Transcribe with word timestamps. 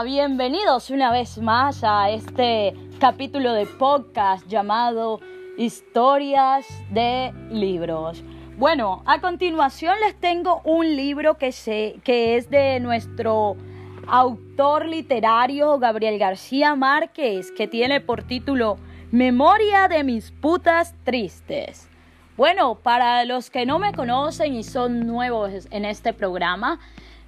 Bienvenidos 0.00 0.90
una 0.90 1.12
vez 1.12 1.38
más 1.38 1.84
a 1.84 2.10
este 2.10 2.74
capítulo 2.98 3.52
de 3.52 3.66
podcast 3.66 4.44
llamado 4.48 5.20
Historias 5.56 6.66
de 6.90 7.32
Libros. 7.50 8.24
Bueno, 8.56 9.02
a 9.06 9.20
continuación 9.20 9.94
les 10.00 10.18
tengo 10.18 10.60
un 10.64 10.96
libro 10.96 11.36
que, 11.36 11.52
que 12.02 12.36
es 12.36 12.50
de 12.50 12.80
nuestro 12.80 13.56
autor 14.08 14.86
literario 14.86 15.78
Gabriel 15.78 16.18
García 16.18 16.74
Márquez, 16.74 17.52
que 17.52 17.68
tiene 17.68 18.00
por 18.00 18.24
título 18.24 18.78
Memoria 19.12 19.86
de 19.86 20.02
mis 20.02 20.32
putas 20.32 20.94
tristes. 21.04 21.88
Bueno, 22.36 22.76
para 22.76 23.24
los 23.24 23.50
que 23.50 23.66
no 23.66 23.78
me 23.78 23.92
conocen 23.92 24.54
y 24.54 24.64
son 24.64 25.06
nuevos 25.06 25.68
en 25.70 25.84
este 25.84 26.12
programa, 26.12 26.80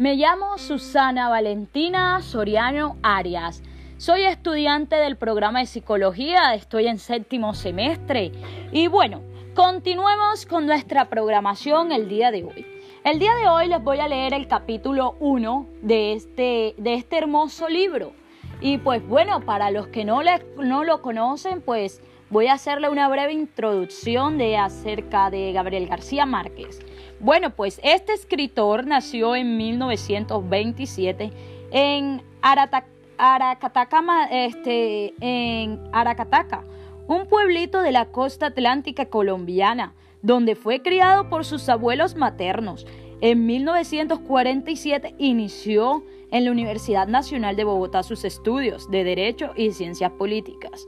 me 0.00 0.14
llamo 0.14 0.56
Susana 0.56 1.28
Valentina 1.28 2.22
Soriano 2.22 2.96
Arias. 3.02 3.62
Soy 3.98 4.22
estudiante 4.22 4.96
del 4.96 5.18
programa 5.18 5.58
de 5.58 5.66
psicología, 5.66 6.54
estoy 6.54 6.86
en 6.86 6.98
séptimo 6.98 7.52
semestre 7.52 8.32
y 8.72 8.86
bueno, 8.86 9.20
continuemos 9.54 10.46
con 10.46 10.64
nuestra 10.64 11.10
programación 11.10 11.92
el 11.92 12.08
día 12.08 12.30
de 12.30 12.44
hoy. 12.44 12.66
El 13.04 13.18
día 13.18 13.34
de 13.34 13.48
hoy 13.48 13.68
les 13.68 13.84
voy 13.84 13.98
a 13.98 14.08
leer 14.08 14.32
el 14.32 14.48
capítulo 14.48 15.16
1 15.20 15.66
de 15.82 16.14
este, 16.14 16.74
de 16.78 16.94
este 16.94 17.18
hermoso 17.18 17.68
libro. 17.68 18.14
Y 18.62 18.78
pues 18.78 19.06
bueno, 19.06 19.42
para 19.42 19.70
los 19.70 19.88
que 19.88 20.06
no, 20.06 20.22
no 20.56 20.82
lo 20.82 21.02
conocen, 21.02 21.60
pues 21.60 22.00
voy 22.30 22.46
a 22.46 22.54
hacerle 22.54 22.88
una 22.88 23.08
breve 23.08 23.32
introducción 23.32 24.38
de 24.38 24.56
acerca 24.56 25.30
de 25.30 25.52
Gabriel 25.52 25.88
García 25.88 26.24
Márquez. 26.26 26.80
Bueno, 27.18 27.50
pues 27.50 27.80
este 27.82 28.12
escritor 28.12 28.86
nació 28.86 29.34
en 29.36 29.56
1927 29.56 31.30
en 31.72 32.22
Aracataca, 32.40 34.28
este, 34.30 35.12
en 35.20 35.80
Aracataca, 35.92 36.64
un 37.06 37.26
pueblito 37.26 37.82
de 37.82 37.92
la 37.92 38.06
costa 38.06 38.46
atlántica 38.46 39.06
colombiana, 39.06 39.92
donde 40.22 40.54
fue 40.54 40.80
criado 40.80 41.28
por 41.28 41.44
sus 41.44 41.68
abuelos 41.68 42.14
maternos. 42.14 42.86
En 43.20 43.44
1947 43.44 45.14
inició 45.18 46.04
en 46.30 46.44
la 46.44 46.52
Universidad 46.52 47.08
Nacional 47.08 47.56
de 47.56 47.64
Bogotá 47.64 48.02
sus 48.02 48.24
estudios 48.24 48.90
de 48.90 49.04
Derecho 49.04 49.50
y 49.56 49.72
Ciencias 49.72 50.12
Políticas. 50.12 50.86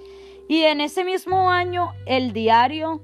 Y 0.53 0.65
en 0.65 0.83
ese 0.83 1.03
mismo 1.03 1.49
año 1.49 1.95
el 2.05 2.35
diario 2.35 3.01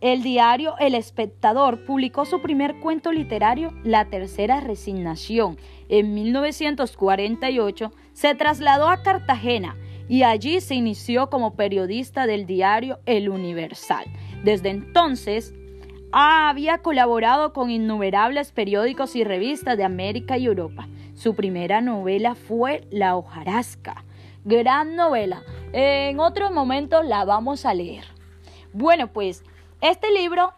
el 0.00 0.22
diario 0.22 0.76
El 0.78 0.94
Espectador 0.94 1.84
publicó 1.84 2.24
su 2.24 2.40
primer 2.40 2.78
cuento 2.78 3.10
literario, 3.10 3.72
La 3.82 4.04
Tercera 4.04 4.60
Resignación. 4.60 5.58
En 5.88 6.14
1948 6.14 7.92
se 8.12 8.34
trasladó 8.36 8.90
a 8.90 9.02
Cartagena 9.02 9.76
y 10.08 10.22
allí 10.22 10.60
se 10.60 10.76
inició 10.76 11.30
como 11.30 11.56
periodista 11.56 12.28
del 12.28 12.46
diario 12.46 13.00
El 13.06 13.28
Universal. 13.28 14.04
Desde 14.44 14.68
entonces 14.68 15.52
había 16.12 16.78
colaborado 16.78 17.52
con 17.54 17.70
innumerables 17.70 18.52
periódicos 18.52 19.16
y 19.16 19.24
revistas 19.24 19.76
de 19.76 19.82
América 19.82 20.38
y 20.38 20.46
Europa. 20.46 20.86
Su 21.14 21.34
primera 21.34 21.80
novela 21.80 22.36
fue 22.36 22.86
La 22.92 23.16
hojarasca. 23.16 24.04
Gran 24.48 24.96
novela. 24.96 25.42
En 25.74 26.20
otro 26.20 26.50
momento 26.50 27.02
la 27.02 27.26
vamos 27.26 27.66
a 27.66 27.74
leer. 27.74 28.04
Bueno, 28.72 29.08
pues 29.08 29.44
este 29.82 30.10
libro, 30.10 30.54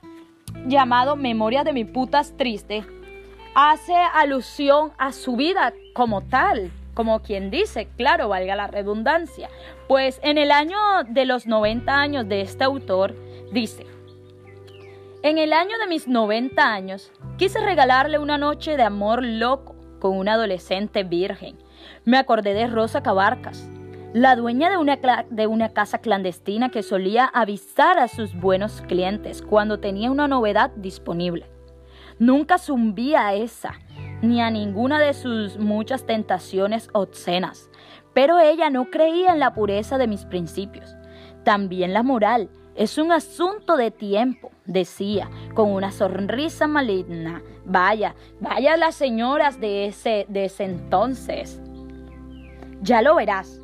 llamado 0.67 1.17
Memoria 1.17 1.65
de 1.65 1.73
mi 1.73 1.85
putas 1.85 2.37
triste, 2.37 2.85
hace 3.57 3.97
alusión 4.15 4.93
a 4.97 5.11
su 5.11 5.35
vida 5.35 5.73
como 5.93 6.21
tal, 6.21 6.71
como 6.95 7.19
quien 7.23 7.51
dice, 7.51 7.89
claro, 7.97 8.29
valga 8.29 8.55
la 8.55 8.69
redundancia. 8.69 9.49
Pues 9.89 10.21
en 10.23 10.39
el 10.39 10.53
año 10.53 10.79
de 11.09 11.25
los 11.25 11.49
90 11.49 11.93
años 11.93 12.29
de 12.29 12.43
este 12.43 12.63
autor, 12.63 13.17
dice, 13.51 13.89
en 15.25 15.39
el 15.39 15.53
año 15.53 15.77
de 15.79 15.89
mis 15.89 16.07
90 16.07 16.63
años, 16.63 17.11
quise 17.39 17.59
regalarle 17.59 18.21
una 18.21 18.39
noche 18.39 18.77
de 18.77 18.85
amor 18.85 19.25
loco 19.25 19.75
con 19.99 20.17
una 20.17 20.35
adolescente 20.35 21.03
virgen. 21.03 21.59
Me 22.05 22.19
acordé 22.19 22.55
de 22.55 22.69
Rosa 22.69 23.03
Cabarcas, 23.03 23.69
la 24.13 24.35
dueña 24.35 24.71
de 24.71 24.77
una, 24.77 24.97
de 25.31 25.47
una, 25.47 25.69
casa 25.69 25.99
clandestina 25.99 26.71
que 26.71 26.83
solía 26.83 27.27
avisar 27.27 27.99
a 27.99 28.09
sus 28.09 28.35
buenos 28.35 28.83
clientes 28.83 29.41
cuando 29.41 29.79
tenía 29.79 30.11
una 30.11 30.27
novedad 30.27 30.71
disponible. 30.77 31.47
Nunca 32.19 32.59
zumbía 32.59 33.29
a 33.29 33.35
esa, 33.35 33.75
ni 34.21 34.43
a 34.43 34.51
ninguna 34.51 34.99
de 34.99 35.15
sus 35.15 35.59
muchas 35.59 36.07
tentaciones 36.07 36.89
obscenas, 36.93 37.71
pero 38.13 38.41
ella 38.41 38.69
no 38.69 38.91
creía 38.91 39.33
en 39.33 39.39
la 39.39 39.55
pureza 39.55 39.97
de 39.97 40.09
mis 40.09 40.25
principios. 40.25 40.97
También 41.45 41.93
la 41.93 42.03
moral 42.03 42.51
es 42.75 42.99
un 42.99 43.13
asunto 43.13 43.77
de 43.77 43.91
tiempo, 43.93 44.51
decía, 44.67 45.31
con 45.55 45.71
una 45.71 45.93
sonrisa 45.93 46.67
maligna. 46.67 47.43
Vaya, 47.65 48.15
vaya 48.41 48.77
las 48.77 48.97
señoras 48.97 49.61
de 49.61 49.87
ese, 49.87 50.27
de 50.29 50.47
ese 50.47 50.65
entonces. 50.65 51.61
Ya 52.83 53.03
lo 53.03 53.15
verás, 53.15 53.61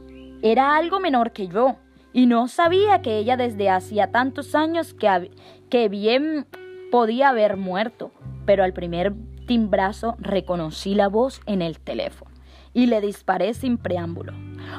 era 0.52 0.76
algo 0.76 1.00
menor 1.00 1.32
que 1.32 1.48
yo 1.48 1.76
y 2.12 2.26
no 2.26 2.48
sabía 2.48 3.02
que 3.02 3.18
ella 3.18 3.36
desde 3.36 3.68
hacía 3.68 4.10
tantos 4.10 4.54
años 4.54 4.94
que, 4.94 5.30
que 5.68 5.88
bien 5.88 6.46
podía 6.90 7.30
haber 7.30 7.56
muerto, 7.56 8.12
pero 8.44 8.64
al 8.64 8.72
primer 8.72 9.14
timbrazo 9.46 10.16
reconocí 10.18 10.94
la 10.94 11.08
voz 11.08 11.40
en 11.46 11.62
el 11.62 11.80
teléfono 11.80 12.30
y 12.72 12.86
le 12.86 13.00
disparé 13.00 13.54
sin 13.54 13.78
preámbulo. 13.78 14.32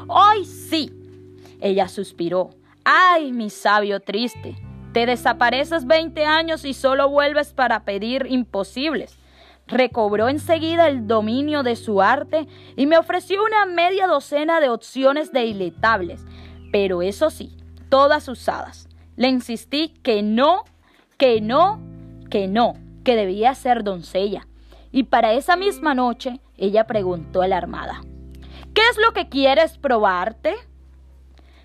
¡Ay, 0.10 0.46
sí! 0.46 0.92
Ella 1.60 1.88
suspiró. 1.88 2.52
¡Ay, 2.84 3.32
mi 3.34 3.50
sabio 3.50 4.00
triste! 4.00 4.56
Te 4.94 5.06
desapareces 5.06 5.86
20 5.86 6.26
años 6.26 6.66
y 6.66 6.74
solo 6.74 7.10
vuelves 7.10 7.54
para 7.54 7.84
pedir 7.84 8.26
imposibles. 8.30 9.18
Recobró 9.68 10.30
enseguida 10.30 10.88
el 10.88 11.08
dominio 11.08 11.62
de 11.62 11.76
su 11.76 12.02
arte 12.02 12.48
y 12.78 12.86
me 12.86 12.98
ofreció 12.98 13.44
una 13.44 13.66
media 13.66 14.08
docena 14.08 14.62
de 14.62 14.70
opciones 14.70 15.34
deleitables, 15.34 16.26
pero 16.72 17.02
eso 17.02 17.30
sí, 17.30 17.58
todas 17.90 18.30
usadas. 18.30 18.88
Le 19.18 19.28
insistí 19.28 19.90
que 20.04 20.24
no, 20.24 20.64
que 21.18 21.42
no, 21.42 21.82
que 22.30 22.48
no, 22.48 22.76
que 23.04 23.16
debía 23.16 23.54
ser 23.56 23.84
doncella. 23.84 24.48
Y 24.92 25.04
para 25.04 25.34
esa 25.34 25.58
misma 25.58 25.94
noche 25.94 26.40
ella 26.56 26.88
preguntó 26.88 27.42
a 27.42 27.48
la 27.48 27.58
armada, 27.58 28.02
¿qué 28.74 28.82
es 28.90 28.98
lo 28.98 29.14
que 29.14 29.28
quieres 29.28 29.78
probarte? 29.78 30.56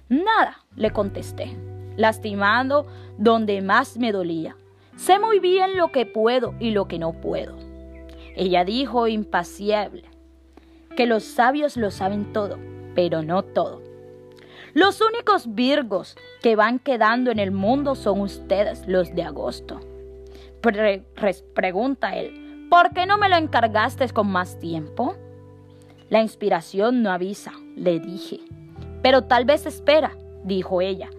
Nada, 0.09 0.59
le 0.75 0.91
contesté, 0.91 1.57
lastimando 1.97 2.87
donde 3.17 3.63
más 3.63 3.97
me 3.97 4.11
dolía. 4.11 4.57
Sé 4.97 5.19
muy 5.19 5.39
bien 5.39 5.77
lo 5.77 5.93
que 5.93 6.05
puedo 6.05 6.55
y 6.59 6.71
lo 6.71 6.89
que 6.89 6.99
no 6.99 7.13
puedo. 7.13 7.72
Ella 8.35 8.65
dijo 8.65 9.09
impacible 9.09 10.05
que 10.97 11.07
los 11.07 11.25
sabios 11.25 11.77
lo 11.77 11.91
saben 11.91 12.33
todo, 12.33 12.59
pero 12.95 13.23
no 13.23 13.43
todo. 13.43 13.83
Los 14.75 15.01
únicos 15.01 15.55
virgos 15.55 16.17
que 16.43 16.57
van 16.57 16.79
quedando 16.79 17.31
en 17.31 17.39
el 17.39 17.51
mundo 17.51 17.95
son 17.95 18.21
ustedes, 18.21 18.87
los 18.87 19.15
de 19.15 19.23
agosto. 19.23 19.81
pregunta 21.55 22.17
él, 22.17 22.69
¿por 22.71 22.93
qué 22.93 23.05
no 23.05 23.19
me 23.19 23.29
lo 23.29 23.37
encargaste 23.37 24.09
con 24.09 24.29
más 24.29 24.59
tiempo? 24.59 25.15
La 26.09 26.23
inspiración 26.23 27.03
no 27.03 27.11
avisa, 27.11 27.53
le 27.77 28.01
dije. 28.01 28.41
Pero 29.03 29.25
tal 29.25 29.45
vez 29.45 29.67
espera, 29.67 30.17
dijo 30.45 30.81
ella, 30.81 31.11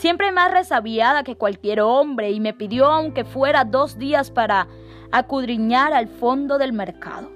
siempre 0.00 0.32
más 0.32 0.50
resabiada 0.50 1.24
que 1.24 1.36
cualquier 1.36 1.82
hombre, 1.82 2.30
y 2.30 2.40
me 2.40 2.54
pidió 2.54 2.86
aunque 2.86 3.22
fuera 3.24 3.64
dos 3.64 3.98
días 3.98 4.30
para 4.30 4.66
acudriñar 5.12 5.92
al 5.92 6.08
fondo 6.08 6.56
del 6.56 6.72
mercado. 6.72 7.30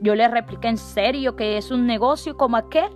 Yo 0.00 0.14
le 0.14 0.26
repliqué 0.26 0.68
en 0.68 0.78
serio 0.78 1.36
que 1.36 1.58
es 1.58 1.70
un 1.70 1.86
negocio 1.86 2.38
como 2.38 2.56
aquel. 2.56 2.88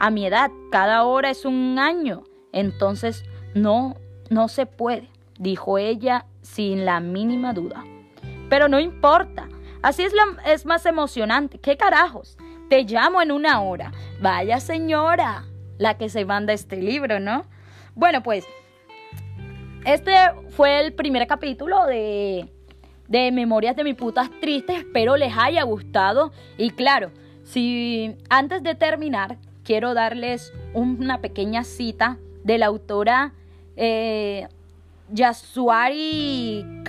A 0.00 0.10
mi 0.10 0.26
edad, 0.26 0.50
cada 0.72 1.04
hora 1.04 1.30
es 1.30 1.44
un 1.44 1.78
año. 1.78 2.24
Entonces, 2.50 3.24
no, 3.54 3.94
no 4.28 4.48
se 4.48 4.66
puede, 4.66 5.08
dijo 5.38 5.78
ella 5.78 6.26
sin 6.42 6.84
la 6.84 6.98
mínima 6.98 7.52
duda. 7.52 7.84
Pero 8.50 8.66
no 8.66 8.80
importa, 8.80 9.48
así 9.82 10.02
es, 10.02 10.12
es 10.46 10.66
más 10.66 10.84
emocionante. 10.84 11.60
¿Qué 11.60 11.76
carajos? 11.76 12.36
Te 12.68 12.82
llamo 12.82 13.22
en 13.22 13.30
una 13.30 13.60
hora. 13.60 13.92
Vaya 14.20 14.58
señora, 14.58 15.44
la 15.78 15.96
que 15.96 16.08
se 16.08 16.24
manda 16.24 16.52
este 16.52 16.74
libro, 16.74 17.20
¿no? 17.20 17.44
Bueno, 17.94 18.20
pues, 18.24 18.44
este 19.84 20.12
fue 20.50 20.80
el 20.80 20.92
primer 20.92 21.26
capítulo 21.26 21.86
de 21.86 22.48
de 23.08 23.30
Memorias 23.32 23.76
de 23.76 23.84
mi 23.84 23.94
putas 23.94 24.30
tristes. 24.40 24.78
Espero 24.78 25.16
les 25.16 25.32
haya 25.36 25.62
gustado. 25.62 26.32
Y 26.56 26.70
claro, 26.70 27.10
si 27.44 28.16
antes 28.28 28.62
de 28.62 28.74
terminar, 28.74 29.38
quiero 29.62 29.94
darles 29.94 30.52
una 30.72 31.20
pequeña 31.20 31.64
cita 31.64 32.18
de 32.42 32.58
la 32.58 32.66
autora 32.66 33.32
eh, 33.76 34.48
Yasuari 35.10 36.82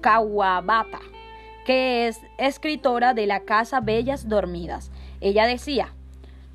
Kawabata, 0.00 1.00
que 1.66 2.08
es 2.08 2.20
escritora 2.38 3.14
de 3.14 3.26
La 3.26 3.40
Casa 3.40 3.80
Bellas 3.80 4.28
Dormidas. 4.28 4.90
Ella 5.20 5.46
decía, 5.46 5.94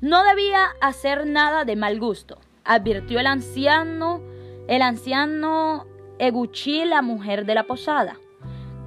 No 0.00 0.22
debía 0.24 0.66
hacer 0.80 1.26
nada 1.26 1.64
de 1.64 1.76
mal 1.76 1.98
gusto, 1.98 2.38
advirtió 2.64 3.20
el 3.20 3.26
anciano, 3.26 4.20
el 4.70 4.82
anciano 4.82 5.84
Eguchi, 6.20 6.84
la 6.84 7.02
mujer 7.02 7.44
de 7.44 7.56
la 7.56 7.64
posada. 7.64 8.20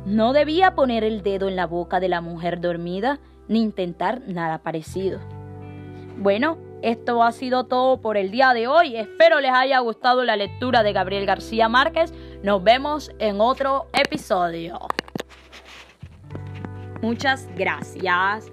No 0.05 0.31
debía 0.31 0.75
poner 0.75 1.03
el 1.03 1.23
dedo 1.23 1.49
en 1.49 1.57
la 1.57 1.67
boca 1.67 1.99
de 1.99 2.07
la 2.07 2.21
mujer 2.21 2.61
dormida 2.61 3.19
ni 3.49 3.61
intentar 3.61 4.21
nada 4.25 4.59
parecido. 4.59 5.19
Bueno, 6.17 6.57
esto 6.81 7.21
ha 7.21 7.33
sido 7.33 7.65
todo 7.65 7.99
por 7.99 8.15
el 8.15 8.31
día 8.31 8.53
de 8.53 8.65
hoy. 8.65 8.95
Espero 8.95 9.41
les 9.41 9.51
haya 9.51 9.79
gustado 9.79 10.23
la 10.23 10.37
lectura 10.37 10.83
de 10.83 10.93
Gabriel 10.93 11.25
García 11.25 11.67
Márquez. 11.67 12.13
Nos 12.43 12.63
vemos 12.63 13.11
en 13.19 13.41
otro 13.41 13.87
episodio. 13.91 14.79
Muchas 17.01 17.49
gracias. 17.57 18.52